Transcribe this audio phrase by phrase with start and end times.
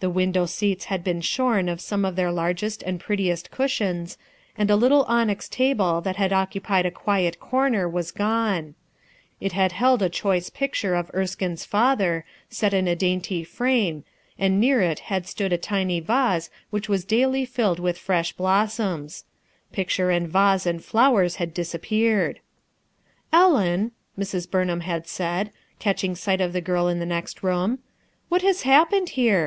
[0.00, 4.16] Tlje window scats had been *hom of some of their largest and pret tiest cushions,
[4.56, 8.76] and a little onyx, tabic that had occupied a quiet comer was pone.
[9.42, 12.86] It hail held 151 RUTH ERSKINE'S SON a choice picture of Erskinc's father, set in
[12.98, 14.04] & dainty frame,
[14.38, 19.24] and near it had stood a tiny vase which was daily filled with fresh blossoms
[19.70, 22.36] Picture and vase and flowers had disappear^!
[23.34, 24.50] "Ellen/' Mrs.
[24.50, 27.80] Burnham had said, catching sight of the girl in the next room,
[28.30, 29.36] "what has happened here?